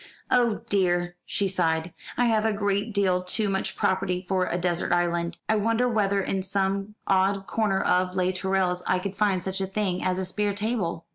"Oh 0.31 0.61
dear," 0.67 1.15
she 1.27 1.47
sighed. 1.47 1.93
"I 2.17 2.25
have 2.25 2.43
a 2.43 2.51
great 2.53 2.91
deal 2.91 3.21
too 3.21 3.49
much 3.49 3.75
property 3.77 4.25
for 4.27 4.47
a 4.47 4.57
desert 4.57 4.91
island. 4.91 5.37
I 5.47 5.57
wonder 5.57 5.87
whether 5.87 6.23
in 6.23 6.41
some 6.41 6.95
odd 7.05 7.45
corner 7.45 7.79
of 7.83 8.15
Les 8.15 8.31
Tourelles 8.31 8.81
I 8.87 8.97
could 8.97 9.15
find 9.15 9.43
such 9.43 9.61
a 9.61 9.67
thing 9.67 10.03
as 10.03 10.17
a 10.17 10.25
spare 10.25 10.55
table?" 10.55 11.05